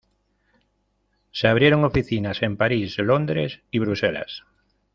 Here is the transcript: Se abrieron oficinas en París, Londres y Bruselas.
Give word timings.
Se 1.31 1.47
abrieron 1.47 1.83
oficinas 1.85 2.41
en 2.41 2.57
París, 2.57 2.97
Londres 2.97 3.61
y 3.69 3.77
Bruselas. 3.77 4.45